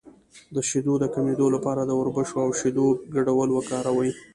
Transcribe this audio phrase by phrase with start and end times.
[0.55, 4.11] د شیدو د کمیدو لپاره د وربشو او شیدو ګډول وکاروئ